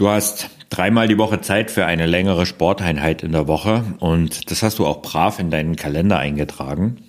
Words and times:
Du 0.00 0.08
hast 0.08 0.48
dreimal 0.70 1.08
die 1.08 1.18
Woche 1.18 1.42
Zeit 1.42 1.70
für 1.70 1.84
eine 1.84 2.06
längere 2.06 2.46
Sporteinheit 2.46 3.22
in 3.22 3.32
der 3.32 3.48
Woche 3.48 3.84
und 3.98 4.50
das 4.50 4.62
hast 4.62 4.78
du 4.78 4.86
auch 4.86 5.02
brav 5.02 5.38
in 5.38 5.50
deinen 5.50 5.76
Kalender 5.76 6.18
eingetragen. 6.18 7.02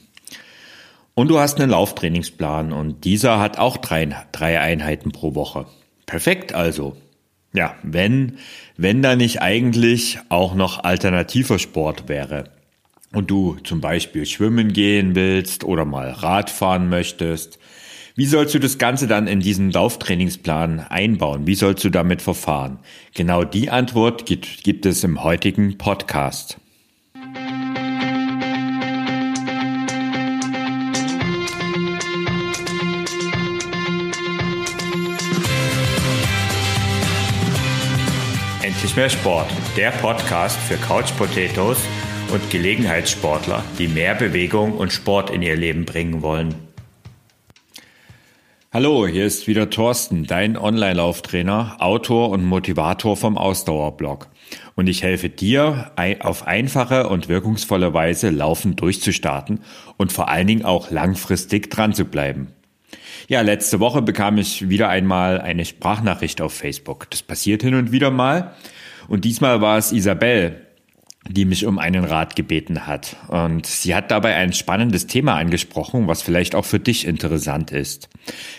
Und 1.13 1.29
du 1.29 1.39
hast 1.39 1.61
einen 1.61 1.71
Lauftrainingsplan 1.71 2.73
und 2.73 3.05
dieser 3.05 3.39
hat 3.39 3.57
auch 3.57 3.77
drei, 3.77 4.13
drei 4.33 4.59
Einheiten 4.59 5.13
pro 5.13 5.35
Woche. 5.35 5.67
Perfekt 6.05 6.53
also. 6.53 6.97
Ja, 7.53 7.75
wenn, 7.81 8.39
wenn 8.75 9.01
da 9.01 9.15
nicht 9.15 9.41
eigentlich 9.41 10.19
auch 10.27 10.53
noch 10.53 10.83
alternativer 10.83 11.59
Sport 11.59 12.09
wäre 12.09 12.49
und 13.13 13.31
du 13.31 13.55
zum 13.63 13.79
Beispiel 13.79 14.25
schwimmen 14.25 14.73
gehen 14.73 15.15
willst 15.15 15.63
oder 15.63 15.85
mal 15.85 16.09
Radfahren 16.09 16.89
möchtest, 16.89 17.57
wie 18.15 18.25
sollst 18.25 18.53
du 18.53 18.59
das 18.59 18.77
Ganze 18.77 19.07
dann 19.07 19.27
in 19.27 19.39
diesen 19.39 19.71
Lauftrainingsplan 19.71 20.79
einbauen? 20.79 21.47
Wie 21.47 21.55
sollst 21.55 21.83
du 21.83 21.89
damit 21.89 22.21
verfahren? 22.21 22.79
Genau 23.13 23.43
die 23.43 23.69
Antwort 23.69 24.25
gibt, 24.25 24.63
gibt 24.63 24.85
es 24.85 25.03
im 25.03 25.23
heutigen 25.23 25.77
Podcast. 25.77 26.57
Endlich 38.61 38.95
mehr 38.95 39.09
Sport, 39.09 39.49
der 39.77 39.91
Podcast 39.91 40.57
für 40.59 40.75
Couch 40.75 41.15
Potatoes 41.17 41.77
und 42.33 42.49
Gelegenheitssportler, 42.49 43.63
die 43.79 43.87
mehr 43.87 44.15
Bewegung 44.15 44.73
und 44.73 44.91
Sport 44.91 45.29
in 45.29 45.41
ihr 45.41 45.55
Leben 45.55 45.85
bringen 45.85 46.21
wollen. 46.21 46.70
Hallo, 48.73 49.05
hier 49.05 49.25
ist 49.25 49.47
wieder 49.47 49.69
Thorsten, 49.69 50.25
dein 50.25 50.55
Online-Lauftrainer, 50.55 51.75
Autor 51.79 52.29
und 52.29 52.45
Motivator 52.45 53.17
vom 53.17 53.37
Ausdauerblog. 53.37 54.29
Und 54.75 54.87
ich 54.87 55.03
helfe 55.03 55.27
dir, 55.27 55.91
auf 56.21 56.47
einfache 56.47 57.09
und 57.09 57.27
wirkungsvolle 57.27 57.93
Weise 57.93 58.29
Laufen 58.29 58.77
durchzustarten 58.77 59.59
und 59.97 60.13
vor 60.13 60.29
allen 60.29 60.47
Dingen 60.47 60.63
auch 60.63 60.89
langfristig 60.89 61.69
dran 61.69 61.93
zu 61.93 62.05
bleiben. 62.05 62.53
Ja, 63.27 63.41
letzte 63.41 63.81
Woche 63.81 64.01
bekam 64.01 64.37
ich 64.37 64.69
wieder 64.69 64.87
einmal 64.87 65.41
eine 65.41 65.65
Sprachnachricht 65.65 66.39
auf 66.39 66.53
Facebook. 66.53 67.09
Das 67.09 67.23
passiert 67.23 67.63
hin 67.63 67.75
und 67.75 67.91
wieder 67.91 68.09
mal. 68.09 68.53
Und 69.09 69.25
diesmal 69.25 69.59
war 69.59 69.79
es 69.79 69.91
Isabel, 69.91 70.65
die 71.27 71.45
mich 71.45 71.65
um 71.65 71.77
einen 71.77 72.03
Rat 72.03 72.35
gebeten 72.35 72.87
hat. 72.87 73.15
Und 73.27 73.65
sie 73.65 73.93
hat 73.93 74.11
dabei 74.11 74.35
ein 74.35 74.53
spannendes 74.53 75.07
Thema 75.07 75.35
angesprochen, 75.35 76.07
was 76.07 76.21
vielleicht 76.21 76.55
auch 76.55 76.65
für 76.65 76.79
dich 76.79 77.05
interessant 77.05 77.71
ist. 77.71 78.09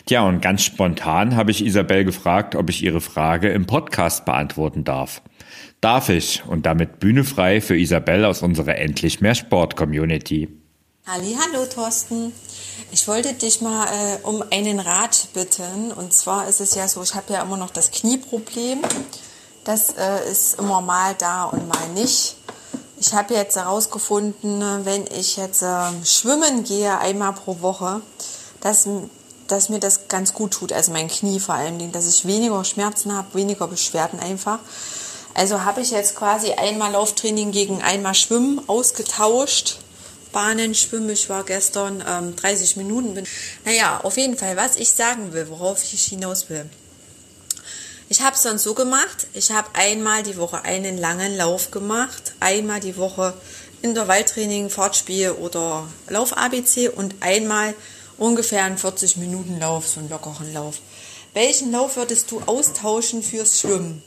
Tja, 0.06 0.22
und 0.22 0.40
ganz 0.40 0.62
spontan 0.62 1.36
habe 1.36 1.50
ich 1.50 1.64
Isabel 1.64 2.04
gefragt, 2.04 2.54
ob 2.54 2.70
ich 2.70 2.82
ihre 2.82 3.00
Frage 3.00 3.50
im 3.50 3.66
Podcast 3.66 4.24
beantworten 4.24 4.84
darf. 4.84 5.22
Darf 5.80 6.08
ich 6.08 6.44
und 6.46 6.64
damit 6.64 7.00
Bühne 7.00 7.24
frei 7.24 7.60
für 7.60 7.76
Isabel 7.76 8.24
aus 8.24 8.42
unserer 8.42 8.76
Endlich 8.76 9.20
mehr 9.20 9.34
Sport 9.34 9.76
Community. 9.76 10.48
Halli, 11.04 11.36
hallo 11.36 11.66
Thorsten. 11.66 12.32
Ich 12.92 13.08
wollte 13.08 13.32
dich 13.32 13.60
mal 13.60 13.86
äh, 13.86 14.18
um 14.22 14.44
einen 14.52 14.78
Rat 14.78 15.28
bitten. 15.34 15.90
Und 15.90 16.12
zwar 16.12 16.46
ist 16.46 16.60
es 16.60 16.76
ja 16.76 16.86
so, 16.86 17.02
ich 17.02 17.16
habe 17.16 17.32
ja 17.32 17.42
immer 17.42 17.56
noch 17.56 17.70
das 17.70 17.90
Knieproblem. 17.90 18.82
Das 19.64 19.96
äh, 19.96 20.30
ist 20.30 20.60
immer 20.60 20.80
mal 20.80 21.14
da 21.18 21.44
und 21.46 21.66
mal 21.68 21.88
nicht. 21.94 22.36
Ich 23.04 23.14
habe 23.14 23.34
jetzt 23.34 23.56
herausgefunden, 23.56 24.62
wenn 24.84 25.08
ich 25.08 25.36
jetzt 25.36 25.60
äh, 25.62 25.90
schwimmen 26.04 26.62
gehe 26.62 26.96
einmal 27.00 27.32
pro 27.32 27.60
Woche, 27.60 28.00
dass, 28.60 28.86
dass 29.48 29.68
mir 29.70 29.80
das 29.80 30.06
ganz 30.06 30.34
gut 30.34 30.52
tut, 30.52 30.72
also 30.72 30.92
mein 30.92 31.08
Knie 31.08 31.40
vor 31.40 31.56
allen 31.56 31.80
Dingen, 31.80 31.90
dass 31.90 32.06
ich 32.06 32.26
weniger 32.26 32.64
Schmerzen 32.64 33.12
habe, 33.12 33.34
weniger 33.34 33.66
Beschwerden 33.66 34.20
einfach. 34.20 34.60
Also 35.34 35.64
habe 35.64 35.80
ich 35.80 35.90
jetzt 35.90 36.14
quasi 36.14 36.52
einmal 36.52 36.92
Lauftraining 36.92 37.50
gegen 37.50 37.82
einmal 37.82 38.14
Schwimmen 38.14 38.60
ausgetauscht. 38.68 39.80
Bahnen 40.30 40.72
schwimmen, 40.72 41.10
ich 41.10 41.28
war 41.28 41.42
gestern 41.42 42.04
ähm, 42.08 42.36
30 42.36 42.76
Minuten. 42.76 43.24
Naja, 43.64 43.98
auf 44.04 44.16
jeden 44.16 44.38
Fall, 44.38 44.56
was 44.56 44.76
ich 44.76 44.92
sagen 44.92 45.32
will, 45.32 45.48
worauf 45.48 45.82
ich 45.92 46.04
hinaus 46.04 46.48
will. 46.50 46.70
Ich 48.12 48.20
habe 48.20 48.36
es 48.36 48.42
dann 48.42 48.58
so 48.58 48.74
gemacht, 48.74 49.26
ich 49.32 49.52
habe 49.52 49.68
einmal 49.72 50.22
die 50.22 50.36
Woche 50.36 50.66
einen 50.66 50.98
langen 50.98 51.34
Lauf 51.34 51.70
gemacht, 51.70 52.34
einmal 52.40 52.78
die 52.78 52.98
Woche 52.98 53.32
Intervalltraining, 53.80 54.68
Fahrtspiel 54.68 55.30
oder 55.30 55.88
Lauf-ABC 56.10 56.90
und 56.90 57.14
einmal 57.20 57.74
ungefähr 58.18 58.64
einen 58.64 58.76
40 58.76 59.16
Minuten 59.16 59.58
Lauf, 59.58 59.88
so 59.88 60.00
einen 60.00 60.10
lockeren 60.10 60.52
Lauf. 60.52 60.80
Welchen 61.32 61.72
Lauf 61.72 61.96
würdest 61.96 62.30
du 62.30 62.42
austauschen 62.44 63.22
fürs 63.22 63.58
Schwimmen? 63.58 64.02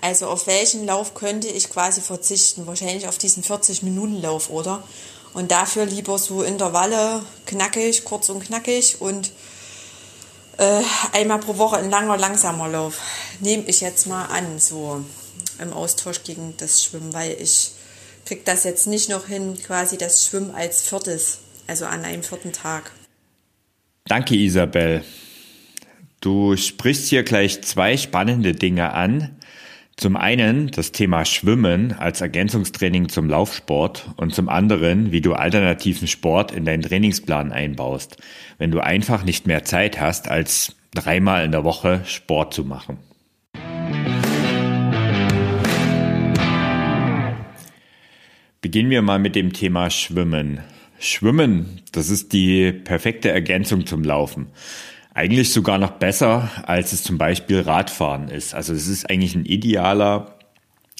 Also 0.00 0.28
auf 0.28 0.46
welchen 0.46 0.86
Lauf 0.86 1.14
könnte 1.14 1.48
ich 1.48 1.68
quasi 1.68 2.02
verzichten? 2.02 2.68
Wahrscheinlich 2.68 3.08
auf 3.08 3.18
diesen 3.18 3.42
40 3.42 3.82
Minuten 3.82 4.22
Lauf, 4.22 4.48
oder? 4.48 4.84
Und 5.32 5.50
dafür 5.50 5.86
lieber 5.86 6.20
so 6.20 6.44
Intervalle, 6.44 7.20
knackig, 7.46 8.04
kurz 8.04 8.28
und 8.28 8.44
knackig 8.44 9.00
und 9.00 9.32
äh, 10.58 10.82
einmal 11.12 11.38
pro 11.38 11.58
Woche 11.58 11.76
ein 11.76 11.90
langer, 11.90 12.16
langsamer 12.16 12.68
Lauf. 12.68 13.00
Nehme 13.40 13.64
ich 13.66 13.80
jetzt 13.80 14.06
mal 14.06 14.26
an, 14.26 14.58
so 14.58 15.04
im 15.60 15.72
Austausch 15.72 16.22
gegen 16.24 16.54
das 16.56 16.84
Schwimmen, 16.84 17.12
weil 17.12 17.36
ich 17.40 17.72
kriege 18.24 18.42
das 18.44 18.64
jetzt 18.64 18.86
nicht 18.86 19.08
noch 19.08 19.26
hin, 19.26 19.58
quasi 19.64 19.98
das 19.98 20.26
Schwimmen 20.26 20.54
als 20.54 20.82
viertes, 20.82 21.38
also 21.66 21.86
an 21.86 22.04
einem 22.04 22.22
vierten 22.22 22.52
Tag. 22.52 22.92
Danke, 24.06 24.34
Isabel. 24.34 25.04
Du 26.20 26.56
sprichst 26.56 27.08
hier 27.08 27.22
gleich 27.22 27.62
zwei 27.62 27.96
spannende 27.96 28.54
Dinge 28.54 28.92
an. 28.92 29.36
Zum 29.96 30.16
einen 30.16 30.72
das 30.72 30.90
Thema 30.90 31.24
Schwimmen 31.24 31.92
als 31.92 32.20
Ergänzungstraining 32.20 33.08
zum 33.08 33.28
Laufsport 33.28 34.10
und 34.16 34.34
zum 34.34 34.48
anderen, 34.48 35.12
wie 35.12 35.20
du 35.20 35.34
alternativen 35.34 36.08
Sport 36.08 36.50
in 36.50 36.64
deinen 36.64 36.82
Trainingsplan 36.82 37.52
einbaust, 37.52 38.16
wenn 38.58 38.72
du 38.72 38.80
einfach 38.80 39.24
nicht 39.24 39.46
mehr 39.46 39.64
Zeit 39.64 40.00
hast, 40.00 40.28
als 40.28 40.74
dreimal 40.94 41.44
in 41.44 41.52
der 41.52 41.62
Woche 41.62 42.00
Sport 42.06 42.54
zu 42.54 42.64
machen. 42.64 42.98
Beginnen 48.60 48.90
wir 48.90 49.02
mal 49.02 49.20
mit 49.20 49.36
dem 49.36 49.52
Thema 49.52 49.90
Schwimmen. 49.90 50.60
Schwimmen, 50.98 51.82
das 51.92 52.10
ist 52.10 52.32
die 52.32 52.72
perfekte 52.72 53.30
Ergänzung 53.30 53.86
zum 53.86 54.02
Laufen. 54.02 54.48
Eigentlich 55.16 55.52
sogar 55.52 55.78
noch 55.78 55.92
besser, 55.92 56.50
als 56.66 56.92
es 56.92 57.04
zum 57.04 57.18
Beispiel 57.18 57.60
Radfahren 57.60 58.28
ist. 58.28 58.52
Also 58.52 58.74
es 58.74 58.88
ist 58.88 59.08
eigentlich 59.08 59.36
ein 59.36 59.46
idealer 59.46 60.38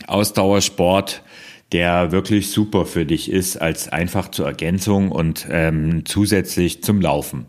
Ausdauersport, 0.06 1.24
der 1.72 2.12
wirklich 2.12 2.50
super 2.50 2.86
für 2.86 3.04
dich 3.04 3.28
ist, 3.28 3.56
als 3.56 3.88
einfach 3.88 4.30
zur 4.30 4.46
Ergänzung 4.46 5.10
und 5.10 5.48
ähm, 5.50 6.04
zusätzlich 6.04 6.84
zum 6.84 7.00
Laufen. 7.00 7.46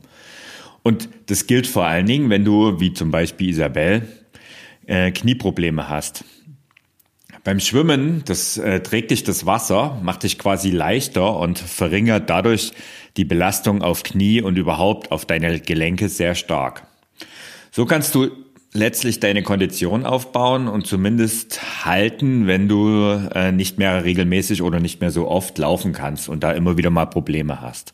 Und 0.81 1.07
das 1.27 1.45
gilt 1.45 1.67
vor 1.67 1.85
allen 1.85 2.07
Dingen, 2.07 2.31
wenn 2.31 2.43
du, 2.43 2.79
wie 2.79 2.93
zum 2.93 3.11
Beispiel 3.11 3.49
Isabel, 3.49 4.07
äh, 4.87 5.11
Knieprobleme 5.11 5.87
hast. 5.87 6.25
Beim 7.43 7.59
Schwimmen, 7.59 8.23
das 8.25 8.57
äh, 8.57 8.79
trägt 8.79 9.11
dich 9.11 9.23
das 9.23 9.45
Wasser, 9.45 9.99
macht 10.01 10.23
dich 10.23 10.39
quasi 10.39 10.71
leichter 10.71 11.37
und 11.37 11.59
verringert 11.59 12.27
dadurch 12.31 12.71
die 13.17 13.25
Belastung 13.25 13.81
auf 13.81 14.03
Knie 14.03 14.41
und 14.41 14.57
überhaupt 14.57 15.11
auf 15.11 15.25
deine 15.25 15.59
Gelenke 15.59 16.09
sehr 16.09 16.35
stark. 16.35 16.87
So 17.71 17.85
kannst 17.85 18.15
du 18.15 18.29
letztlich 18.73 19.19
deine 19.19 19.41
Kondition 19.41 20.05
aufbauen 20.05 20.67
und 20.67 20.85
zumindest 20.85 21.85
halten, 21.85 22.45
wenn 22.45 22.67
du 22.67 23.29
äh, 23.33 23.51
nicht 23.51 23.77
mehr 23.77 24.03
regelmäßig 24.03 24.61
oder 24.61 24.79
nicht 24.79 25.01
mehr 25.01 25.11
so 25.11 25.27
oft 25.27 25.57
laufen 25.57 25.93
kannst 25.93 26.27
und 26.29 26.43
da 26.43 26.51
immer 26.51 26.77
wieder 26.77 26.89
mal 26.89 27.05
Probleme 27.05 27.61
hast. 27.61 27.93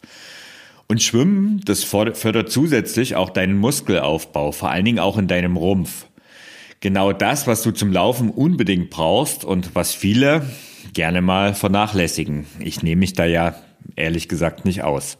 Und 0.87 1.01
Schwimmen, 1.01 1.61
das 1.63 1.83
fördert 1.83 2.51
zusätzlich 2.51 3.15
auch 3.15 3.29
deinen 3.29 3.57
Muskelaufbau, 3.57 4.51
vor 4.51 4.71
allen 4.71 4.83
Dingen 4.83 4.99
auch 4.99 5.17
in 5.17 5.27
deinem 5.27 5.55
Rumpf 5.55 6.07
genau 6.81 7.13
das, 7.13 7.47
was 7.47 7.61
du 7.61 7.71
zum 7.71 7.93
Laufen 7.93 8.29
unbedingt 8.29 8.89
brauchst 8.89 9.45
und 9.45 9.73
was 9.73 9.93
viele 9.93 10.45
gerne 10.93 11.21
mal 11.21 11.53
vernachlässigen. 11.53 12.45
Ich 12.59 12.83
nehme 12.83 12.99
mich 12.99 13.13
da 13.13 13.25
ja 13.25 13.55
ehrlich 13.95 14.27
gesagt 14.27 14.65
nicht 14.65 14.83
aus. 14.83 15.17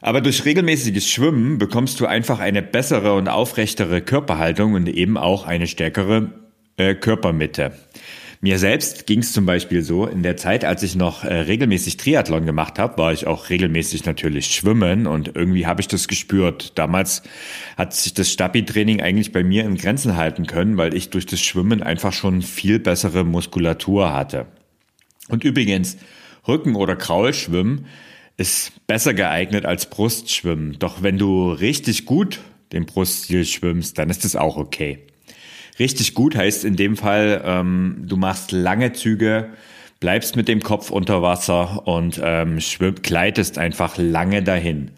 Aber 0.00 0.20
durch 0.20 0.44
regelmäßiges 0.44 1.08
Schwimmen 1.08 1.58
bekommst 1.58 2.00
du 2.00 2.06
einfach 2.06 2.40
eine 2.40 2.62
bessere 2.62 3.14
und 3.14 3.28
aufrechtere 3.28 4.00
Körperhaltung 4.00 4.74
und 4.74 4.88
eben 4.88 5.18
auch 5.18 5.46
eine 5.46 5.66
stärkere 5.66 6.32
äh, 6.76 6.94
Körpermitte. 6.94 7.72
Mir 8.42 8.58
selbst 8.58 9.06
ging 9.06 9.18
es 9.18 9.34
zum 9.34 9.44
Beispiel 9.44 9.82
so, 9.82 10.06
in 10.06 10.22
der 10.22 10.38
Zeit, 10.38 10.64
als 10.64 10.82
ich 10.82 10.96
noch 10.96 11.24
äh, 11.24 11.40
regelmäßig 11.40 11.98
Triathlon 11.98 12.46
gemacht 12.46 12.78
habe, 12.78 12.96
war 12.96 13.12
ich 13.12 13.26
auch 13.26 13.50
regelmäßig 13.50 14.06
natürlich 14.06 14.46
schwimmen 14.46 15.06
und 15.06 15.36
irgendwie 15.36 15.66
habe 15.66 15.82
ich 15.82 15.88
das 15.88 16.08
gespürt. 16.08 16.78
Damals 16.78 17.22
hat 17.76 17.92
sich 17.92 18.14
das 18.14 18.30
Stabi-Training 18.30 19.02
eigentlich 19.02 19.32
bei 19.32 19.44
mir 19.44 19.64
in 19.64 19.76
Grenzen 19.76 20.16
halten 20.16 20.46
können, 20.46 20.78
weil 20.78 20.94
ich 20.94 21.10
durch 21.10 21.26
das 21.26 21.42
Schwimmen 21.42 21.82
einfach 21.82 22.14
schon 22.14 22.40
viel 22.40 22.78
bessere 22.78 23.24
Muskulatur 23.24 24.14
hatte. 24.14 24.46
Und 25.28 25.44
übrigens, 25.44 25.98
Rücken- 26.46 26.76
oder 26.76 26.96
Kraulschwimmen 26.96 27.86
ist 28.36 28.86
besser 28.86 29.14
geeignet 29.14 29.66
als 29.66 29.90
Brustschwimmen. 29.90 30.78
Doch 30.78 31.02
wenn 31.02 31.18
du 31.18 31.50
richtig 31.52 32.06
gut 32.06 32.40
den 32.72 32.86
Bruststil 32.86 33.44
schwimmst, 33.44 33.98
dann 33.98 34.10
ist 34.10 34.24
es 34.24 34.36
auch 34.36 34.56
okay. 34.56 34.98
Richtig 35.78 36.14
gut 36.14 36.36
heißt 36.36 36.64
in 36.64 36.76
dem 36.76 36.96
Fall, 36.96 37.42
ähm, 37.44 38.04
du 38.06 38.16
machst 38.16 38.52
lange 38.52 38.92
Züge, 38.92 39.50
bleibst 39.98 40.36
mit 40.36 40.48
dem 40.48 40.62
Kopf 40.62 40.90
unter 40.90 41.22
Wasser 41.22 41.86
und 41.86 42.20
ähm, 42.22 42.60
schwimm, 42.60 42.96
gleitest 43.02 43.58
einfach 43.58 43.96
lange 43.98 44.42
dahin. 44.42 44.90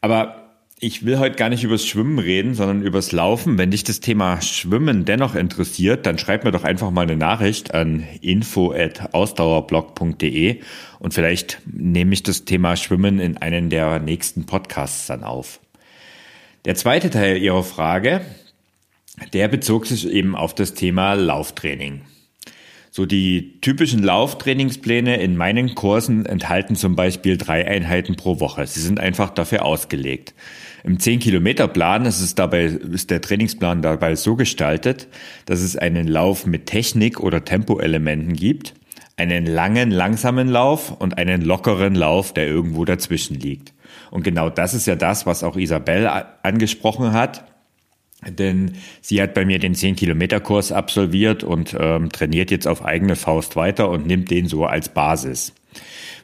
Aber 0.00 0.41
ich 0.84 1.06
will 1.06 1.20
heute 1.20 1.36
gar 1.36 1.48
nicht 1.48 1.62
übers 1.62 1.86
Schwimmen 1.86 2.18
reden, 2.18 2.54
sondern 2.54 2.82
übers 2.82 3.12
Laufen. 3.12 3.56
Wenn 3.56 3.70
dich 3.70 3.84
das 3.84 4.00
Thema 4.00 4.42
Schwimmen 4.42 5.04
dennoch 5.04 5.36
interessiert, 5.36 6.06
dann 6.06 6.18
schreib 6.18 6.42
mir 6.42 6.50
doch 6.50 6.64
einfach 6.64 6.90
mal 6.90 7.02
eine 7.02 7.16
Nachricht 7.16 7.72
an 7.72 8.04
info@ausdauerblog.de 8.20 10.58
und 10.98 11.14
vielleicht 11.14 11.60
nehme 11.72 12.14
ich 12.14 12.24
das 12.24 12.46
Thema 12.46 12.74
Schwimmen 12.74 13.20
in 13.20 13.36
einen 13.36 13.70
der 13.70 14.00
nächsten 14.00 14.44
Podcasts 14.44 15.06
dann 15.06 15.22
auf. 15.22 15.60
Der 16.64 16.74
zweite 16.74 17.10
Teil 17.10 17.36
Ihrer 17.36 17.62
Frage, 17.62 18.22
der 19.32 19.46
bezog 19.46 19.86
sich 19.86 20.10
eben 20.10 20.34
auf 20.34 20.52
das 20.52 20.74
Thema 20.74 21.14
Lauftraining. 21.14 22.00
So 22.94 23.06
die 23.06 23.58
typischen 23.62 24.02
Lauftrainingspläne 24.02 25.16
in 25.16 25.34
meinen 25.34 25.74
Kursen 25.74 26.26
enthalten 26.26 26.76
zum 26.76 26.94
Beispiel 26.94 27.38
drei 27.38 27.66
Einheiten 27.66 28.16
pro 28.16 28.38
Woche. 28.38 28.66
Sie 28.66 28.82
sind 28.82 29.00
einfach 29.00 29.30
dafür 29.30 29.64
ausgelegt. 29.64 30.34
Im 30.84 30.98
10-Kilometer-Plan 30.98 32.04
ist 32.04 32.20
es 32.20 32.34
dabei, 32.34 32.64
ist 32.64 33.10
der 33.10 33.22
Trainingsplan 33.22 33.80
dabei 33.80 34.14
so 34.14 34.36
gestaltet, 34.36 35.08
dass 35.46 35.62
es 35.62 35.74
einen 35.74 36.06
Lauf 36.06 36.44
mit 36.44 36.66
Technik 36.66 37.18
oder 37.18 37.46
Tempoelementen 37.46 38.34
gibt, 38.34 38.74
einen 39.16 39.46
langen, 39.46 39.90
langsamen 39.90 40.48
Lauf 40.48 40.90
und 40.90 41.16
einen 41.16 41.40
lockeren 41.40 41.94
Lauf, 41.94 42.34
der 42.34 42.46
irgendwo 42.46 42.84
dazwischen 42.84 43.40
liegt. 43.40 43.72
Und 44.10 44.22
genau 44.22 44.50
das 44.50 44.74
ist 44.74 44.86
ja 44.86 44.96
das, 44.96 45.24
was 45.24 45.44
auch 45.44 45.56
Isabel 45.56 46.10
angesprochen 46.42 47.14
hat 47.14 47.51
denn 48.28 48.72
sie 49.00 49.20
hat 49.20 49.34
bei 49.34 49.44
mir 49.44 49.58
den 49.58 49.74
10-Kilometer-Kurs 49.74 50.72
absolviert 50.72 51.44
und 51.44 51.76
ähm, 51.78 52.10
trainiert 52.10 52.50
jetzt 52.50 52.68
auf 52.68 52.84
eigene 52.84 53.16
Faust 53.16 53.56
weiter 53.56 53.90
und 53.90 54.06
nimmt 54.06 54.30
den 54.30 54.46
so 54.46 54.64
als 54.64 54.88
Basis. 54.88 55.52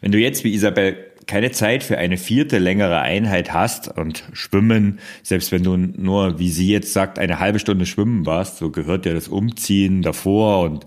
Wenn 0.00 0.12
du 0.12 0.18
jetzt 0.18 0.44
wie 0.44 0.54
Isabel 0.54 0.96
keine 1.26 1.50
Zeit 1.50 1.84
für 1.84 1.98
eine 1.98 2.16
vierte 2.16 2.58
längere 2.58 3.00
Einheit 3.00 3.52
hast 3.52 3.88
und 3.88 4.24
schwimmen, 4.32 4.98
selbst 5.22 5.52
wenn 5.52 5.62
du 5.62 5.76
nur, 5.76 6.38
wie 6.38 6.48
sie 6.48 6.72
jetzt 6.72 6.92
sagt, 6.92 7.18
eine 7.18 7.38
halbe 7.38 7.58
Stunde 7.58 7.84
schwimmen 7.84 8.24
warst, 8.24 8.56
so 8.56 8.70
gehört 8.70 9.04
ja 9.04 9.12
das 9.12 9.28
Umziehen 9.28 10.02
davor 10.02 10.62
und 10.62 10.86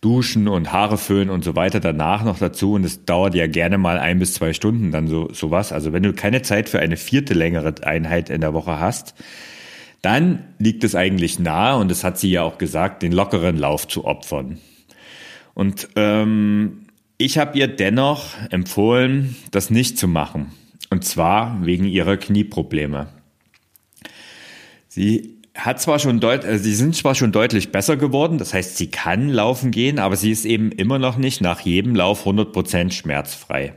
Duschen 0.00 0.48
und 0.48 0.72
Haare 0.72 0.98
föhnen 0.98 1.30
und 1.30 1.44
so 1.44 1.56
weiter 1.56 1.78
danach 1.78 2.24
noch 2.24 2.38
dazu 2.38 2.74
und 2.74 2.84
es 2.84 3.04
dauert 3.04 3.34
ja 3.34 3.46
gerne 3.46 3.78
mal 3.78 3.98
ein 3.98 4.18
bis 4.18 4.34
zwei 4.34 4.52
Stunden 4.52 4.92
dann 4.92 5.08
so 5.08 5.32
sowas. 5.32 5.72
Also 5.72 5.92
wenn 5.92 6.02
du 6.02 6.12
keine 6.12 6.42
Zeit 6.42 6.68
für 6.68 6.80
eine 6.80 6.96
vierte 6.96 7.34
längere 7.34 7.74
Einheit 7.84 8.30
in 8.30 8.40
der 8.40 8.54
Woche 8.54 8.80
hast, 8.80 9.14
dann 10.02 10.44
liegt 10.58 10.84
es 10.84 10.94
eigentlich 10.94 11.38
nahe, 11.38 11.78
und 11.78 11.90
das 11.90 12.04
hat 12.04 12.18
sie 12.18 12.30
ja 12.30 12.42
auch 12.42 12.58
gesagt, 12.58 13.02
den 13.02 13.12
lockeren 13.12 13.56
Lauf 13.56 13.86
zu 13.88 14.04
opfern. 14.04 14.58
Und 15.54 15.88
ähm, 15.96 16.86
ich 17.18 17.38
habe 17.38 17.56
ihr 17.56 17.68
dennoch 17.68 18.30
empfohlen, 18.50 19.36
das 19.52 19.70
nicht 19.70 19.98
zu 19.98 20.08
machen. 20.08 20.52
Und 20.90 21.04
zwar 21.04 21.64
wegen 21.64 21.84
ihrer 21.84 22.16
Knieprobleme. 22.16 23.06
Sie 24.88 25.38
hat 25.54 25.80
zwar 25.80 25.98
schon 25.98 26.20
deut 26.20 26.44
äh, 26.44 26.58
sie 26.58 26.74
sind 26.74 26.96
zwar 26.96 27.14
schon 27.14 27.32
deutlich 27.32 27.72
besser 27.72 27.96
geworden, 27.96 28.38
das 28.38 28.54
heißt, 28.54 28.76
sie 28.76 28.90
kann 28.90 29.28
laufen 29.28 29.70
gehen, 29.70 29.98
aber 29.98 30.16
sie 30.16 30.30
ist 30.30 30.44
eben 30.44 30.72
immer 30.72 30.98
noch 30.98 31.16
nicht 31.16 31.40
nach 31.40 31.60
jedem 31.60 31.94
Lauf 31.94 32.26
100% 32.26 32.90
schmerzfrei. 32.92 33.74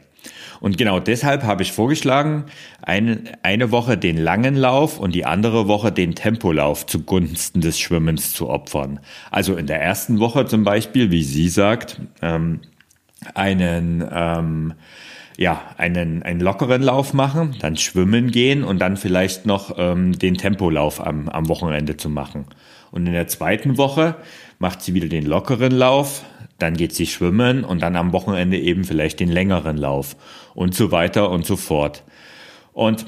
Und 0.60 0.78
genau 0.78 1.00
deshalb 1.00 1.44
habe 1.44 1.63
ich 1.63 1.72
vorgeschlagen, 1.72 2.46
eine, 2.81 3.24
eine 3.44 3.72
Woche 3.72 3.98
den 3.98 4.18
langen 4.18 4.56
Lauf 4.56 5.00
und 5.00 5.16
die 5.16 5.25
andere 5.25 5.68
Woche 5.68 5.92
den 5.92 6.16
Tempolauf 6.16 6.86
zugunsten 6.86 7.62
des 7.62 7.80
Schwimmens 7.80 8.34
zu 8.34 8.50
opfern. 8.50 9.00
Also 9.31 9.56
in 9.56 9.68
der 9.68 9.81
ersten 9.81 10.19
Woche 10.19 10.46
zum 10.46 10.63
Beispiel, 10.63 11.12
wie 11.12 11.24
sie 11.24 11.50
sagt, 11.50 12.02
ähm, 12.22 12.62
einen 13.34 14.07
ähm, 14.12 14.74
ja, 15.38 15.62
einen, 15.78 16.24
einen 16.24 16.40
lockeren 16.40 16.81
Lauf 16.81 17.13
machen, 17.13 17.56
dann 17.60 17.78
schwimmen 17.78 18.31
gehen 18.31 18.63
und 18.63 18.80
dann 18.80 18.98
vielleicht 18.98 19.46
noch 19.46 19.75
ähm, 19.78 20.18
den 20.18 20.36
Tempolauf 20.38 21.06
am, 21.06 21.30
am 21.30 21.50
Wochenende 21.50 21.98
zu 21.98 22.10
machen. 22.10 22.46
Und 22.92 23.07
in 23.07 23.13
der 23.13 23.28
zweiten 23.28 23.78
Woche 23.78 24.16
macht 24.60 24.81
sie 24.81 24.94
wieder 24.94 25.10
den 25.10 25.25
lockeren 25.25 25.72
Lauf, 25.72 26.24
dann 26.57 26.75
geht 26.75 26.94
sie 26.94 27.06
schwimmen 27.06 27.63
und 27.63 27.81
dann 27.81 27.96
am 27.96 28.13
Wochenende 28.13 28.57
eben 28.57 28.84
vielleicht 28.84 29.19
den 29.19 29.30
längeren 29.30 29.78
Lauf 29.78 30.16
und 30.54 30.74
so 30.74 30.92
weiter 30.92 31.30
und 31.30 31.46
so 31.46 31.56
fort. 31.57 32.04
Und 32.74 33.06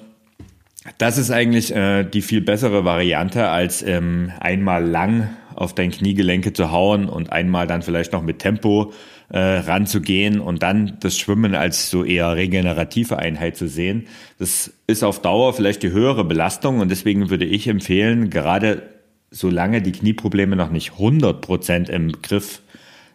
das 0.98 1.18
ist 1.18 1.32
eigentlich 1.32 1.76
äh, 1.76 2.04
die 2.04 2.22
viel 2.22 2.42
bessere 2.42 2.86
Variante, 2.86 3.50
als 3.50 3.84
ähm, 3.84 4.32
einmal 4.40 4.86
lang 4.86 5.30
auf 5.56 5.74
dein 5.74 5.92
Kniegelenke 5.92 6.54
zu 6.54 6.72
hauen 6.72 7.10
und 7.10 7.32
einmal 7.32 7.68
dann 7.68 7.82
vielleicht 7.82 8.14
noch 8.14 8.22
mit 8.22 8.40
Tempo 8.40 8.94
äh, 9.30 9.40
ranzugehen 9.40 10.40
und 10.40 10.62
dann 10.64 10.98
das 11.00 11.18
Schwimmen 11.18 11.56
als 11.56 11.90
so 11.90 12.04
eher 12.04 12.36
regenerative 12.36 13.18
Einheit 13.18 13.58
zu 13.58 13.68
sehen. 13.68 14.08
Das 14.40 14.72
ist 14.86 15.04
auf 15.04 15.22
Dauer 15.22 15.54
vielleicht 15.54 15.84
die 15.84 15.92
höhere 15.92 16.24
Belastung 16.24 16.80
und 16.80 16.90
deswegen 16.90 17.30
würde 17.30 17.46
ich 17.46 17.68
empfehlen, 17.68 18.30
gerade 18.30 18.84
solange 19.32 19.82
die 19.82 19.92
Knieprobleme 19.92 20.56
noch 20.56 20.70
nicht 20.70 20.94
100 20.94 21.42
Prozent 21.42 21.90
im 21.90 22.14
Griff 22.22 22.62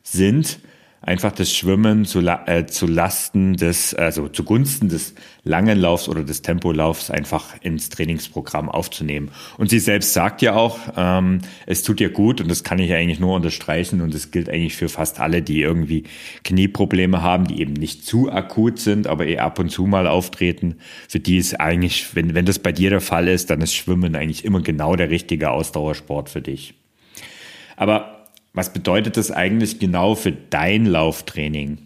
sind, 0.03 0.61
einfach 1.03 1.33
das 1.33 1.53
Schwimmen 1.53 2.05
zu, 2.05 2.21
äh, 2.21 2.67
zu 2.67 2.87
Lasten 2.87 3.57
des, 3.57 3.93
also 3.95 4.29
zugunsten 4.29 4.89
des 4.89 5.15
langen 5.43 5.79
Laufs 5.79 6.09
oder 6.09 6.23
des 6.23 6.43
Tempolaufs 6.43 7.11
einfach 7.11 7.57
ins 7.61 7.89
Trainingsprogramm 7.89 8.69
aufzunehmen. 8.69 9.33
Und 9.59 9.69
sie 9.69 9.81
selbst 9.81 10.13
sagt 10.13 10.43
ja 10.43 10.55
auch, 10.55 10.79
ähm, 10.97 11.41
es 11.67 11.83
tut 11.83 12.01
ihr 12.01 12.11
gut 12.11 12.41
und 12.41 12.49
das 12.49 12.63
kann 12.63 12.79
ich 12.79 12.93
eigentlich 12.93 13.19
nur 13.19 13.35
unterstreichen 13.35 14.01
und 14.01 14.15
das 14.15 14.31
gilt 14.31 14.49
eigentlich 14.49 14.77
für 14.77 14.89
fast 14.89 15.19
alle, 15.19 15.43
die 15.43 15.61
irgendwie 15.61 16.05
Knieprobleme 16.45 17.21
haben, 17.21 17.49
die 17.49 17.61
eben 17.61 17.73
nicht 17.73 18.07
zu 18.07 18.31
akut 18.31 18.79
sind, 18.79 19.09
aber 19.09 19.27
eher 19.27 19.45
ab 19.45 19.59
und 19.59 19.71
zu 19.71 19.87
mal 19.87 20.07
auftreten. 20.07 20.77
Für 21.09 21.19
die 21.19 21.39
ist 21.39 21.61
eigentlich, 21.61 22.15
wenn, 22.15 22.35
wenn 22.35 22.47
das 22.47 22.61
bei 22.61 22.71
dir 22.71 22.91
der 22.91 23.01
Fall 23.01 23.27
ist, 23.27 23.51
dann 23.51 23.61
ist 23.61 23.75
Schwimmen 23.75 24.15
eigentlich 24.15 24.45
immer 24.45 24.61
genau 24.61 24.95
der 24.95 25.11
richtige 25.11 25.51
Ausdauersport 25.51 26.31
für 26.31 26.41
dich. 26.41 26.75
Aber 27.77 28.22
was 28.55 28.73
bedeutet 28.73 29.17
das 29.17 29.31
eigentlich 29.31 29.79
genau 29.79 30.15
für 30.15 30.33
dein 30.33 30.87
Lauftraining? 30.87 31.79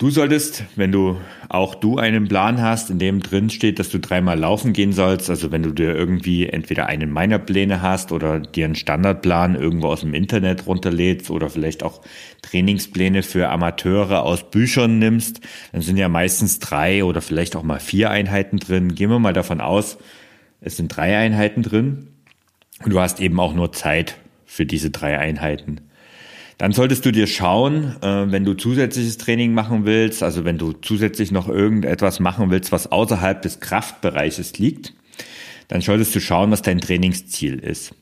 Du 0.00 0.08
solltest, 0.08 0.64
wenn 0.76 0.92
du 0.92 1.18
auch 1.50 1.74
du 1.74 1.98
einen 1.98 2.26
Plan 2.26 2.62
hast, 2.62 2.88
in 2.88 2.98
dem 2.98 3.20
drin 3.20 3.50
steht, 3.50 3.78
dass 3.78 3.90
du 3.90 3.98
dreimal 3.98 4.38
laufen 4.38 4.72
gehen 4.72 4.94
sollst, 4.94 5.28
also 5.28 5.52
wenn 5.52 5.62
du 5.62 5.72
dir 5.72 5.94
irgendwie 5.94 6.46
entweder 6.46 6.86
einen 6.86 7.10
meiner 7.10 7.38
Pläne 7.38 7.82
hast 7.82 8.10
oder 8.10 8.40
dir 8.40 8.64
einen 8.64 8.76
Standardplan 8.76 9.56
irgendwo 9.56 9.88
aus 9.88 10.00
dem 10.00 10.14
Internet 10.14 10.66
runterlädst 10.66 11.30
oder 11.30 11.50
vielleicht 11.50 11.82
auch 11.82 12.00
Trainingspläne 12.40 13.22
für 13.22 13.50
Amateure 13.50 14.22
aus 14.22 14.50
Büchern 14.50 14.98
nimmst, 14.98 15.42
dann 15.72 15.82
sind 15.82 15.98
ja 15.98 16.08
meistens 16.08 16.60
drei 16.60 17.04
oder 17.04 17.20
vielleicht 17.20 17.54
auch 17.54 17.62
mal 17.62 17.78
vier 17.78 18.08
Einheiten 18.08 18.56
drin. 18.56 18.94
Gehen 18.94 19.10
wir 19.10 19.18
mal 19.18 19.34
davon 19.34 19.60
aus, 19.60 19.98
es 20.62 20.78
sind 20.78 20.96
drei 20.96 21.18
Einheiten 21.18 21.62
drin 21.62 22.08
und 22.82 22.90
du 22.90 23.00
hast 23.00 23.20
eben 23.20 23.38
auch 23.38 23.52
nur 23.52 23.72
Zeit 23.72 24.16
für 24.50 24.66
diese 24.66 24.90
drei 24.90 25.16
Einheiten. 25.16 25.80
Dann 26.58 26.72
solltest 26.72 27.06
du 27.06 27.12
dir 27.12 27.28
schauen, 27.28 27.94
äh, 28.02 28.30
wenn 28.32 28.44
du 28.44 28.54
zusätzliches 28.54 29.16
Training 29.16 29.54
machen 29.54 29.86
willst, 29.86 30.24
also 30.24 30.44
wenn 30.44 30.58
du 30.58 30.72
zusätzlich 30.72 31.30
noch 31.30 31.48
irgendetwas 31.48 32.18
machen 32.18 32.50
willst, 32.50 32.72
was 32.72 32.90
außerhalb 32.90 33.40
des 33.40 33.60
Kraftbereiches 33.60 34.58
liegt, 34.58 34.92
dann 35.68 35.80
solltest 35.80 36.14
du 36.16 36.20
schauen, 36.20 36.50
was 36.50 36.62
dein 36.62 36.80
Trainingsziel 36.80 37.60
ist. 37.60 37.94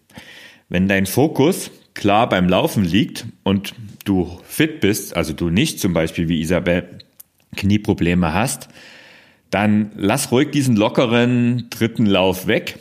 Wenn 0.70 0.88
dein 0.88 1.04
Fokus 1.04 1.70
klar 1.92 2.28
beim 2.28 2.48
Laufen 2.48 2.82
liegt 2.82 3.26
und 3.42 3.74
du 4.04 4.40
fit 4.42 4.80
bist, 4.80 5.14
also 5.14 5.34
du 5.34 5.50
nicht 5.50 5.78
zum 5.80 5.92
Beispiel 5.92 6.28
wie 6.28 6.40
Isabel 6.40 6.98
Knieprobleme 7.56 8.32
hast, 8.32 8.68
dann 9.50 9.92
lass 9.96 10.32
ruhig 10.32 10.50
diesen 10.50 10.76
lockeren 10.76 11.66
dritten 11.70 12.06
Lauf 12.06 12.46
weg 12.46 12.78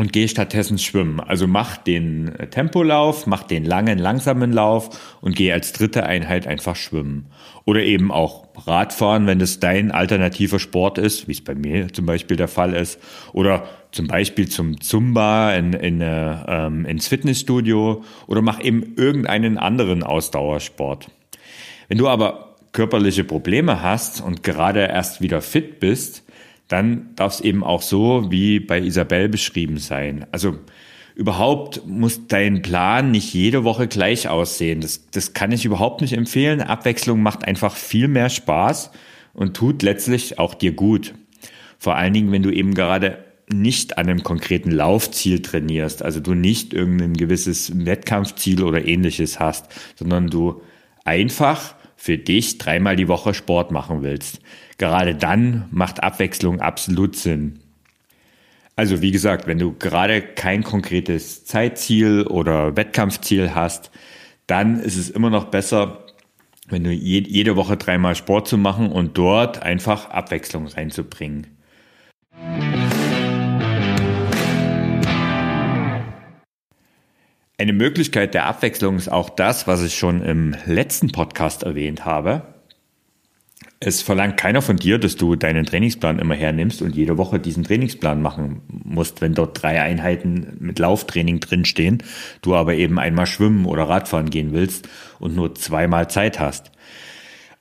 und 0.00 0.14
geh 0.14 0.28
stattdessen 0.28 0.78
schwimmen. 0.78 1.20
Also 1.20 1.46
mach 1.46 1.76
den 1.76 2.32
Tempolauf, 2.50 3.26
mach 3.26 3.42
den 3.42 3.66
langen, 3.66 3.98
langsamen 3.98 4.50
Lauf 4.50 5.18
und 5.20 5.36
geh 5.36 5.52
als 5.52 5.74
dritte 5.74 6.04
Einheit 6.04 6.46
einfach 6.46 6.74
schwimmen. 6.74 7.26
Oder 7.66 7.82
eben 7.82 8.10
auch 8.10 8.48
Radfahren, 8.66 9.26
wenn 9.26 9.38
das 9.38 9.60
dein 9.60 9.90
alternativer 9.90 10.58
Sport 10.58 10.96
ist, 10.96 11.28
wie 11.28 11.32
es 11.32 11.44
bei 11.44 11.54
mir 11.54 11.92
zum 11.92 12.06
Beispiel 12.06 12.38
der 12.38 12.48
Fall 12.48 12.72
ist. 12.72 12.98
Oder 13.34 13.68
zum 13.92 14.06
Beispiel 14.06 14.48
zum 14.48 14.80
Zumba 14.80 15.52
in, 15.52 15.74
in, 15.74 16.00
äh, 16.00 16.36
ähm, 16.48 16.86
ins 16.86 17.06
Fitnessstudio. 17.06 18.02
Oder 18.26 18.40
mach 18.40 18.64
eben 18.64 18.94
irgendeinen 18.96 19.58
anderen 19.58 20.02
Ausdauersport. 20.02 21.08
Wenn 21.88 21.98
du 21.98 22.08
aber 22.08 22.56
körperliche 22.72 23.24
Probleme 23.24 23.82
hast 23.82 24.22
und 24.22 24.44
gerade 24.44 24.80
erst 24.80 25.20
wieder 25.20 25.42
fit 25.42 25.78
bist, 25.78 26.24
dann 26.70 27.10
darf 27.16 27.34
es 27.34 27.40
eben 27.40 27.64
auch 27.64 27.82
so 27.82 28.30
wie 28.30 28.60
bei 28.60 28.80
Isabel 28.80 29.28
beschrieben 29.28 29.78
sein. 29.78 30.26
Also 30.30 30.56
überhaupt 31.16 31.84
muss 31.86 32.28
dein 32.28 32.62
Plan 32.62 33.10
nicht 33.10 33.34
jede 33.34 33.64
Woche 33.64 33.88
gleich 33.88 34.28
aussehen. 34.28 34.80
Das, 34.80 35.10
das 35.10 35.32
kann 35.32 35.50
ich 35.50 35.64
überhaupt 35.64 36.00
nicht 36.00 36.12
empfehlen. 36.12 36.60
Abwechslung 36.60 37.22
macht 37.22 37.44
einfach 37.44 37.74
viel 37.74 38.06
mehr 38.06 38.30
Spaß 38.30 38.92
und 39.34 39.56
tut 39.56 39.82
letztlich 39.82 40.38
auch 40.38 40.54
dir 40.54 40.70
gut. 40.72 41.12
Vor 41.76 41.96
allen 41.96 42.12
Dingen, 42.12 42.30
wenn 42.30 42.44
du 42.44 42.50
eben 42.50 42.74
gerade 42.74 43.24
nicht 43.52 43.98
an 43.98 44.08
einem 44.08 44.22
konkreten 44.22 44.70
Laufziel 44.70 45.42
trainierst, 45.42 46.04
also 46.04 46.20
du 46.20 46.34
nicht 46.34 46.72
irgendein 46.72 47.14
gewisses 47.14 47.84
Wettkampfziel 47.84 48.62
oder 48.62 48.86
ähnliches 48.86 49.40
hast, 49.40 49.66
sondern 49.96 50.28
du 50.28 50.62
einfach 51.04 51.74
für 51.96 52.16
dich 52.16 52.58
dreimal 52.58 52.94
die 52.94 53.08
Woche 53.08 53.34
Sport 53.34 53.72
machen 53.72 54.02
willst. 54.02 54.40
Gerade 54.80 55.14
dann 55.14 55.66
macht 55.70 56.02
Abwechslung 56.02 56.62
absolut 56.62 57.14
Sinn. 57.14 57.60
Also 58.76 59.02
wie 59.02 59.10
gesagt, 59.10 59.46
wenn 59.46 59.58
du 59.58 59.74
gerade 59.74 60.22
kein 60.22 60.64
konkretes 60.64 61.44
Zeitziel 61.44 62.26
oder 62.26 62.78
Wettkampfziel 62.78 63.54
hast, 63.54 63.90
dann 64.46 64.80
ist 64.80 64.96
es 64.96 65.10
immer 65.10 65.28
noch 65.28 65.44
besser, 65.44 66.06
wenn 66.70 66.82
du 66.82 66.90
jede 66.92 67.56
Woche 67.56 67.76
dreimal 67.76 68.14
Sport 68.14 68.48
zu 68.48 68.56
machen 68.56 68.90
und 68.90 69.18
dort 69.18 69.62
einfach 69.62 70.08
Abwechslung 70.08 70.66
reinzubringen. 70.66 71.58
Eine 77.58 77.74
Möglichkeit 77.74 78.32
der 78.32 78.46
Abwechslung 78.46 78.96
ist 78.96 79.12
auch 79.12 79.28
das, 79.28 79.66
was 79.66 79.82
ich 79.82 79.98
schon 79.98 80.22
im 80.22 80.56
letzten 80.64 81.12
Podcast 81.12 81.64
erwähnt 81.64 82.06
habe. 82.06 82.59
Es 83.82 84.02
verlangt 84.02 84.36
keiner 84.36 84.60
von 84.60 84.76
dir, 84.76 84.98
dass 84.98 85.16
du 85.16 85.36
deinen 85.36 85.64
Trainingsplan 85.64 86.18
immer 86.18 86.34
hernimmst 86.34 86.82
und 86.82 86.94
jede 86.94 87.16
Woche 87.16 87.40
diesen 87.40 87.64
Trainingsplan 87.64 88.20
machen 88.20 88.60
musst, 88.68 89.22
wenn 89.22 89.32
dort 89.32 89.62
drei 89.62 89.80
Einheiten 89.80 90.58
mit 90.60 90.78
Lauftraining 90.78 91.40
drinstehen, 91.40 92.02
du 92.42 92.54
aber 92.54 92.74
eben 92.74 92.98
einmal 92.98 93.24
schwimmen 93.24 93.64
oder 93.64 93.84
Radfahren 93.84 94.28
gehen 94.28 94.52
willst 94.52 94.86
und 95.18 95.34
nur 95.34 95.54
zweimal 95.54 96.10
Zeit 96.10 96.38
hast. 96.38 96.72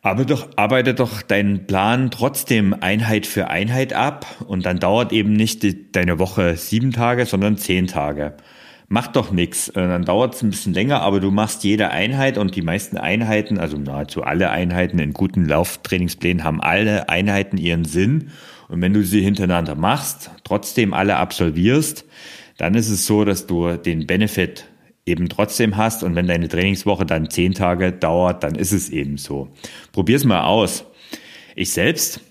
Aber 0.01 0.25
doch, 0.25 0.49
arbeite 0.57 0.93
doch 0.93 1.21
deinen 1.21 1.67
Plan 1.67 2.11
trotzdem 2.11 2.75
Einheit 2.77 3.25
für 3.25 3.47
Einheit 3.49 3.93
ab 3.93 4.25
und 4.45 4.65
dann 4.65 4.81
dauert 4.81 5.13
eben 5.13 5.31
nicht 5.31 5.65
deine 5.95 6.19
Woche 6.19 6.57
sieben 6.57 6.91
Tage, 6.91 7.25
sondern 7.27 7.57
zehn 7.57 7.87
Tage 7.87 8.35
macht 8.89 9.15
doch 9.15 9.31
nichts. 9.31 9.69
Äh, 9.69 9.87
dann 9.87 10.03
dauert 10.03 10.35
es 10.35 10.41
ein 10.41 10.49
bisschen 10.49 10.73
länger, 10.73 11.01
aber 11.01 11.19
du 11.19 11.31
machst 11.31 11.63
jede 11.63 11.91
Einheit 11.91 12.37
und 12.37 12.55
die 12.55 12.61
meisten 12.61 12.97
Einheiten, 12.97 13.57
also 13.57 13.77
nahezu 13.77 14.23
alle 14.23 14.49
Einheiten 14.49 14.99
in 14.99 15.13
guten 15.13 15.45
Lauftrainingsplänen 15.45 16.43
haben 16.43 16.59
alle 16.59 17.07
Einheiten 17.07 17.57
ihren 17.57 17.85
Sinn. 17.85 18.31
Und 18.67 18.81
wenn 18.81 18.93
du 18.93 19.03
sie 19.03 19.21
hintereinander 19.21 19.75
machst, 19.75 20.31
trotzdem 20.43 20.93
alle 20.93 21.15
absolvierst, 21.15 22.05
dann 22.57 22.75
ist 22.75 22.89
es 22.89 23.05
so, 23.05 23.23
dass 23.23 23.47
du 23.47 23.77
den 23.77 24.05
Benefit 24.05 24.65
eben 25.05 25.29
trotzdem 25.29 25.77
hast. 25.77 26.03
Und 26.03 26.15
wenn 26.15 26.27
deine 26.27 26.49
Trainingswoche 26.49 27.05
dann 27.05 27.29
zehn 27.29 27.53
Tage 27.53 27.91
dauert, 27.91 28.43
dann 28.43 28.55
ist 28.55 28.71
es 28.71 28.89
eben 28.89 29.17
so. 29.17 29.49
Probier's 29.91 30.25
mal 30.25 30.43
aus. 30.43 30.83
Ich 31.55 31.71
selbst 31.71 32.21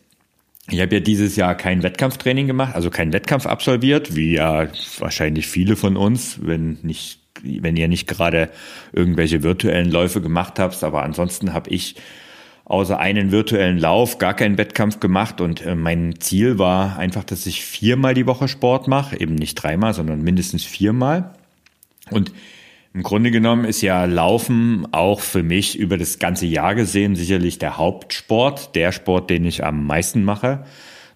ich 0.70 0.80
habe 0.80 0.96
ja 0.96 1.00
dieses 1.00 1.36
Jahr 1.36 1.54
kein 1.54 1.82
Wettkampftraining 1.82 2.46
gemacht, 2.46 2.74
also 2.74 2.90
keinen 2.90 3.12
Wettkampf 3.12 3.46
absolviert, 3.46 4.14
wie 4.14 4.34
ja 4.34 4.68
wahrscheinlich 4.98 5.46
viele 5.46 5.76
von 5.76 5.96
uns, 5.96 6.40
wenn 6.42 6.78
nicht, 6.82 7.20
wenn 7.42 7.76
ihr 7.76 7.88
nicht 7.88 8.06
gerade 8.06 8.50
irgendwelche 8.92 9.42
virtuellen 9.42 9.90
Läufe 9.90 10.20
gemacht 10.20 10.58
habt. 10.58 10.82
Aber 10.84 11.02
ansonsten 11.04 11.54
habe 11.54 11.70
ich 11.70 11.96
außer 12.66 12.98
einen 12.98 13.32
virtuellen 13.32 13.78
Lauf 13.78 14.18
gar 14.18 14.34
keinen 14.34 14.58
Wettkampf 14.58 15.00
gemacht 15.00 15.40
und 15.40 15.64
äh, 15.64 15.74
mein 15.74 16.20
Ziel 16.20 16.58
war 16.58 16.98
einfach, 16.98 17.24
dass 17.24 17.46
ich 17.46 17.64
viermal 17.64 18.12
die 18.12 18.26
Woche 18.26 18.46
Sport 18.46 18.88
mache, 18.88 19.18
eben 19.18 19.36
nicht 19.36 19.54
dreimal, 19.54 19.94
sondern 19.94 20.20
mindestens 20.20 20.64
viermal. 20.64 21.34
Und 22.10 22.32
im 22.98 23.04
Grunde 23.04 23.30
genommen 23.30 23.64
ist 23.64 23.80
ja 23.80 24.06
Laufen 24.06 24.88
auch 24.90 25.20
für 25.20 25.44
mich 25.44 25.78
über 25.78 25.98
das 25.98 26.18
ganze 26.18 26.46
Jahr 26.46 26.74
gesehen 26.74 27.14
sicherlich 27.14 27.60
der 27.60 27.78
Hauptsport, 27.78 28.74
der 28.74 28.90
Sport, 28.90 29.30
den 29.30 29.44
ich 29.44 29.64
am 29.64 29.86
meisten 29.86 30.24
mache. 30.24 30.64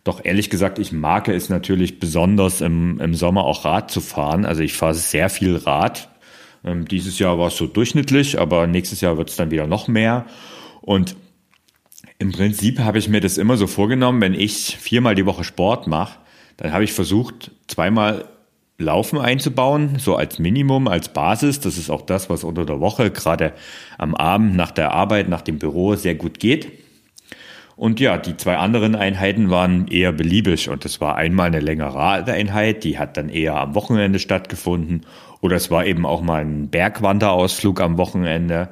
Doch 0.05 0.25
ehrlich 0.25 0.49
gesagt, 0.49 0.79
ich 0.79 0.93
mag 0.93 1.27
es 1.27 1.49
natürlich 1.49 1.99
besonders 1.99 2.61
im, 2.61 3.01
im 3.01 3.17
Sommer 3.17 3.43
auch 3.47 3.65
Rad 3.65 3.91
zu 3.91 4.01
fahren. 4.01 4.45
Also 4.45 4.63
ich 4.63 4.75
fahre 4.75 4.95
sehr 4.95 5.29
viel 5.29 5.57
Rad. 5.57 6.09
Ähm, 6.65 6.87
dieses 6.87 7.19
Jahr 7.19 7.41
war 7.41 7.49
es 7.49 7.57
so 7.57 7.67
durchschnittlich, 7.67 8.39
aber 8.39 8.69
nächstes 8.69 9.01
Jahr 9.01 9.19
wird 9.19 9.31
es 9.31 9.35
dann 9.35 9.51
wieder 9.51 9.67
noch 9.67 9.89
mehr. 9.89 10.27
Und 10.83 11.17
im 12.21 12.31
Prinzip 12.31 12.79
habe 12.79 12.99
ich 12.99 13.09
mir 13.09 13.21
das 13.21 13.39
immer 13.39 13.57
so 13.57 13.67
vorgenommen, 13.67 14.21
wenn 14.21 14.35
ich 14.35 14.77
viermal 14.77 15.17
die 15.17 15.27
Woche 15.27 15.43
Sport 15.43 15.89
mache, 15.89 16.21
dann 16.59 16.73
habe 16.73 16.85
ich 16.85 16.93
versucht, 16.93 17.51
zweimal 17.67 18.29
Laufen 18.83 19.19
einzubauen, 19.19 19.99
so 19.99 20.17
als 20.17 20.39
Minimum, 20.39 20.89
als 20.89 21.09
Basis. 21.09 21.61
Das 21.61 21.79
ist 21.79 21.91
auch 21.91 22.03
das, 22.03 22.29
was 22.29 22.45
unter 22.45 22.67
der 22.67 22.81
Woche, 22.81 23.11
gerade 23.11 23.53
am 23.99 24.15
Abend 24.15 24.57
nach 24.57 24.71
der 24.71 24.93
Arbeit, 24.93 25.29
nach 25.29 25.43
dem 25.43 25.59
Büro 25.59 25.95
sehr 25.95 26.15
gut 26.15 26.39
geht. 26.39 26.71
Und 27.77 28.01
ja, 28.01 28.19
die 28.19 28.37
zwei 28.37 28.59
anderen 28.59 28.95
Einheiten 28.95 29.51
waren 29.51 29.89
eher 29.89 30.13
beliebig 30.13 30.69
und 30.69 30.85
das 30.85 31.01
war 31.01 31.17
einmal 31.17 31.47
eine 31.47 31.61
längere 31.61 31.95
Radeinheit, 31.95 32.85
die 32.85 32.99
hat 32.99 33.17
dann 33.17 33.29
eher 33.29 33.57
am 33.57 33.75
Wochenende 33.75 34.19
stattgefunden 34.19 35.07
oder 35.41 35.57
es 35.57 35.71
war 35.71 35.87
eben 35.87 36.07
auch 36.07 36.23
mal 36.23 36.43
ein 36.43 36.69
Bergwanderausflug 36.69 37.81
am 37.81 37.99
Wochenende 37.99 38.69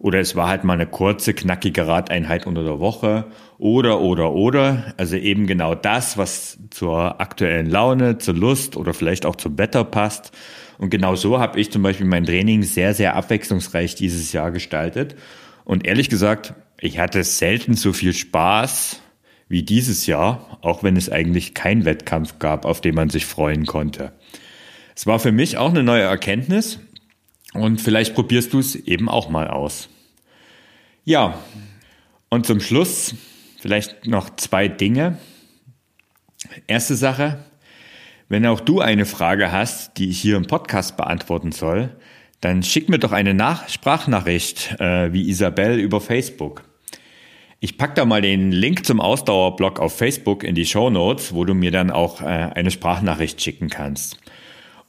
oder 0.00 0.18
es 0.18 0.34
war 0.34 0.48
halt 0.48 0.64
mal 0.64 0.72
eine 0.72 0.86
kurze, 0.86 1.34
knackige 1.34 1.86
Radeinheit 1.86 2.46
unter 2.46 2.64
der 2.64 2.80
Woche. 2.80 3.26
Oder, 3.58 4.00
oder, 4.00 4.32
oder. 4.32 4.94
Also 4.96 5.16
eben 5.16 5.46
genau 5.46 5.74
das, 5.74 6.16
was 6.16 6.58
zur 6.70 7.20
aktuellen 7.20 7.68
Laune, 7.68 8.16
zur 8.16 8.34
Lust 8.34 8.78
oder 8.78 8.94
vielleicht 8.94 9.26
auch 9.26 9.36
zum 9.36 9.58
Wetter 9.58 9.84
passt. 9.84 10.32
Und 10.78 10.88
genau 10.88 11.16
so 11.16 11.38
habe 11.38 11.60
ich 11.60 11.70
zum 11.70 11.82
Beispiel 11.82 12.06
mein 12.06 12.24
Training 12.24 12.62
sehr, 12.62 12.94
sehr 12.94 13.14
abwechslungsreich 13.14 13.94
dieses 13.94 14.32
Jahr 14.32 14.50
gestaltet. 14.50 15.16
Und 15.64 15.86
ehrlich 15.86 16.08
gesagt, 16.08 16.54
ich 16.80 16.98
hatte 16.98 17.22
selten 17.22 17.74
so 17.74 17.92
viel 17.92 18.14
Spaß 18.14 19.02
wie 19.48 19.62
dieses 19.64 20.06
Jahr, 20.06 20.58
auch 20.62 20.82
wenn 20.82 20.96
es 20.96 21.10
eigentlich 21.10 21.52
keinen 21.52 21.84
Wettkampf 21.84 22.38
gab, 22.38 22.64
auf 22.64 22.80
den 22.80 22.94
man 22.94 23.10
sich 23.10 23.26
freuen 23.26 23.66
konnte. 23.66 24.12
Es 24.96 25.06
war 25.06 25.18
für 25.18 25.32
mich 25.32 25.58
auch 25.58 25.70
eine 25.70 25.82
neue 25.82 26.02
Erkenntnis 26.02 26.78
und 27.54 27.80
vielleicht 27.80 28.14
probierst 28.14 28.52
du 28.52 28.58
es 28.58 28.74
eben 28.74 29.08
auch 29.08 29.28
mal 29.28 29.48
aus. 29.48 29.88
Ja, 31.04 31.38
und 32.28 32.46
zum 32.46 32.60
Schluss 32.60 33.14
vielleicht 33.58 34.06
noch 34.06 34.36
zwei 34.36 34.68
Dinge. 34.68 35.18
Erste 36.66 36.94
Sache, 36.94 37.44
wenn 38.28 38.46
auch 38.46 38.60
du 38.60 38.80
eine 38.80 39.06
Frage 39.06 39.50
hast, 39.50 39.98
die 39.98 40.08
ich 40.10 40.20
hier 40.20 40.36
im 40.36 40.46
Podcast 40.46 40.96
beantworten 40.96 41.52
soll, 41.52 41.96
dann 42.40 42.62
schick 42.62 42.88
mir 42.88 42.98
doch 42.98 43.12
eine 43.12 43.34
Nach 43.34 43.68
Sprachnachricht 43.68 44.76
äh, 44.78 45.12
wie 45.12 45.28
Isabel 45.28 45.78
über 45.78 46.00
Facebook. 46.00 46.64
Ich 47.58 47.76
pack 47.76 47.94
da 47.94 48.06
mal 48.06 48.22
den 48.22 48.52
Link 48.52 48.86
zum 48.86 49.00
Ausdauerblog 49.00 49.80
auf 49.80 49.98
Facebook 49.98 50.44
in 50.44 50.54
die 50.54 50.64
Show 50.64 50.88
Notes, 50.88 51.34
wo 51.34 51.44
du 51.44 51.52
mir 51.52 51.70
dann 51.70 51.90
auch 51.90 52.22
äh, 52.22 52.24
eine 52.24 52.70
Sprachnachricht 52.70 53.42
schicken 53.42 53.68
kannst. 53.68 54.18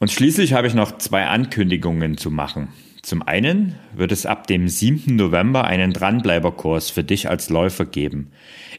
Und 0.02 0.12
schließlich 0.12 0.54
habe 0.54 0.66
ich 0.66 0.74
noch 0.74 0.98
zwei 0.98 1.28
Ankündigungen 1.28 2.18
zu 2.18 2.32
machen. 2.32 2.70
Zum 3.04 3.22
einen 3.22 3.76
wird 3.96 4.12
es 4.12 4.26
ab 4.26 4.48
dem 4.48 4.68
7. 4.68 5.16
November 5.16 5.66
einen 5.66 5.94
Dranbleiberkurs 5.94 6.90
für 6.90 7.04
dich 7.04 7.30
als 7.30 7.52
Läufer 7.52 7.86
geben. 7.86 8.32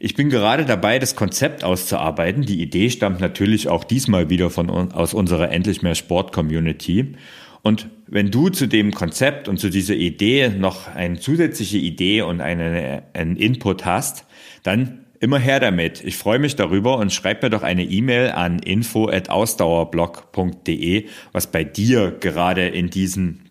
Ich 0.00 0.14
bin 0.14 0.28
gerade 0.28 0.64
dabei, 0.64 0.98
das 0.98 1.14
Konzept 1.14 1.62
auszuarbeiten. 1.62 2.42
Die 2.42 2.60
Idee 2.60 2.90
stammt 2.90 3.20
natürlich 3.20 3.68
auch 3.68 3.84
diesmal 3.84 4.28
wieder 4.28 4.50
von 4.50 4.68
aus 4.68 5.14
unserer 5.14 5.50
Endlich 5.50 5.82
mehr 5.82 5.94
Sport 5.94 6.32
Community. 6.32 7.14
Und 7.62 7.88
wenn 8.06 8.30
du 8.30 8.48
zu 8.48 8.66
dem 8.66 8.92
Konzept 8.92 9.48
und 9.48 9.58
zu 9.58 9.70
dieser 9.70 9.94
Idee 9.94 10.48
noch 10.50 10.88
eine 10.88 11.20
zusätzliche 11.20 11.78
Idee 11.78 12.22
und 12.22 12.40
eine, 12.40 13.04
einen 13.14 13.36
Input 13.36 13.84
hast, 13.84 14.26
dann 14.64 15.04
Immer 15.24 15.38
her 15.38 15.58
damit. 15.58 16.04
Ich 16.04 16.18
freue 16.18 16.38
mich 16.38 16.54
darüber 16.54 16.98
und 16.98 17.10
schreib 17.10 17.42
mir 17.42 17.48
doch 17.48 17.62
eine 17.62 17.82
E-Mail 17.82 18.32
an 18.32 18.58
info@ausdauerblog.de, 18.58 21.06
was 21.32 21.46
bei 21.46 21.64
dir 21.64 22.14
gerade 22.20 22.68
in 22.68 22.90
diesen 22.90 23.48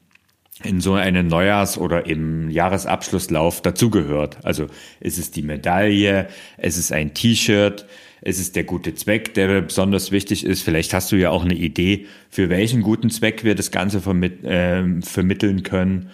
in 0.63 0.82
so 0.82 0.94
einen 0.94 1.30
Neujahrs- 1.30 1.80
oder 1.80 2.06
im 2.06 2.51
Jahresabschlusslauf 2.51 3.63
dazugehört. 3.63 4.38
Also 4.44 4.68
ist 5.00 5.18
es 5.18 5.32
die 5.32 5.42
Medaille, 5.42 6.27
es 6.58 6.77
ist 6.77 6.92
ein 6.92 7.15
T-Shirt, 7.15 7.88
es 8.22 8.38
ist 8.38 8.56
der 8.56 8.65
gute 8.65 8.94
Zweck, 8.94 9.34
der 9.34 9.62
besonders 9.62 10.12
wichtig 10.12 10.46
ist. 10.46 10.62
Vielleicht 10.62 10.94
hast 10.94 11.12
du 11.12 11.15
ja 11.15 11.32
auch 11.32 11.44
eine 11.44 11.56
Idee, 11.56 12.06
für 12.30 12.50
welchen 12.50 12.84
guten 12.84 13.10
Zweck 13.10 13.44
wir 13.44 13.56
das 13.56 13.72
Ganze 13.72 14.00
vermit 14.00 14.44
äh, 14.44 15.01
vermitteln 15.01 15.63
können. 15.63 16.12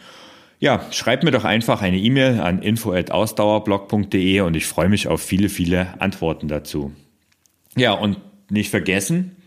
Ja, 0.59 0.85
schreib 0.91 1.23
mir 1.23 1.31
doch 1.31 1.45
einfach 1.45 1.81
eine 1.81 1.97
E-Mail 1.97 2.41
an 2.41 2.61
info@ausdauerblog.de 2.61 4.41
und 4.41 4.55
ich 4.55 4.65
freue 4.65 4.89
mich 4.89 5.07
auf 5.07 5.21
viele, 5.21 5.47
viele 5.47 5.99
Antworten 6.01 6.49
dazu. 6.49 6.91
Ja, 7.77 7.93
und 7.93 8.17
nicht 8.49 8.69
vergessen, 8.69 9.37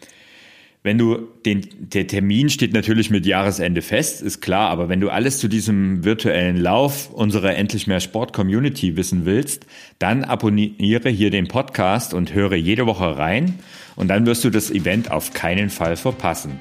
wenn 0.85 0.99
du 0.99 1.29
den, 1.45 1.69
der 1.79 2.09
Termin 2.09 2.49
steht 2.49 2.73
natürlich 2.73 3.11
mit 3.11 3.25
Jahresende 3.25 3.83
fest, 3.83 4.21
ist 4.21 4.41
klar, 4.41 4.71
aber 4.71 4.89
wenn 4.89 5.01
du 5.01 5.11
alles 5.11 5.39
zu 5.39 5.47
diesem 5.47 6.03
virtuellen 6.03 6.57
Lauf 6.57 7.11
unserer 7.11 7.55
Endlich 7.55 7.87
mehr 7.87 8.01
Sport 8.01 8.33
Community 8.33 8.97
wissen 8.97 9.25
willst, 9.25 9.67
dann 10.01 10.25
abonniere 10.25 11.09
hier 11.09 11.31
den 11.31 11.47
Podcast 11.47 12.15
und 12.15 12.35
höre 12.35 12.55
jede 12.55 12.87
Woche 12.87 13.17
rein 13.17 13.61
und 13.95 14.09
dann 14.09 14.27
wirst 14.27 14.45
du 14.45 14.51
das 14.51 14.73
Event 14.73 15.11
auf 15.11 15.33
keinen 15.33 15.71
Fall 15.71 15.97
verpassen. 15.97 16.59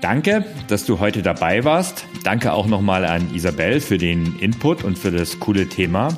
Danke, 0.00 0.44
dass 0.68 0.84
du 0.84 1.00
heute 1.00 1.22
dabei 1.22 1.64
warst. 1.64 2.06
Danke 2.22 2.52
auch 2.52 2.66
nochmal 2.66 3.04
an 3.04 3.34
Isabel 3.34 3.80
für 3.80 3.98
den 3.98 4.38
Input 4.38 4.84
und 4.84 4.98
für 4.98 5.10
das 5.10 5.40
coole 5.40 5.68
Thema. 5.68 6.16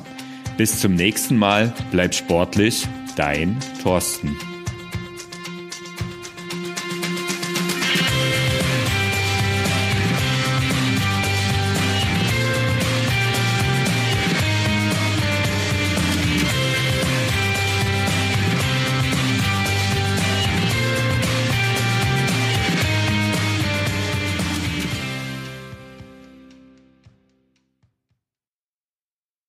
Bis 0.57 0.79
zum 0.79 0.95
nächsten 0.95 1.37
Mal. 1.37 1.73
Bleib 1.91 2.13
sportlich. 2.13 2.87
Dein 3.15 3.57
Thorsten. 3.81 4.37